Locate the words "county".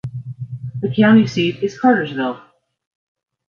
0.95-1.27